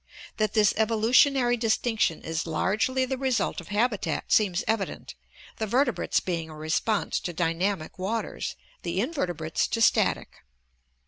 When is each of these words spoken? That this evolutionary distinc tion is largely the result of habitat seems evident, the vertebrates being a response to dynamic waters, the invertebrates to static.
That 0.37 0.53
this 0.53 0.73
evolutionary 0.77 1.59
distinc 1.59 1.99
tion 1.99 2.23
is 2.23 2.47
largely 2.47 3.05
the 3.05 3.19
result 3.19 3.61
of 3.61 3.67
habitat 3.67 4.31
seems 4.31 4.63
evident, 4.67 5.13
the 5.57 5.67
vertebrates 5.67 6.19
being 6.19 6.49
a 6.49 6.55
response 6.55 7.19
to 7.19 7.31
dynamic 7.33 7.99
waters, 7.99 8.55
the 8.81 8.99
invertebrates 8.99 9.67
to 9.67 9.79
static. 9.79 10.37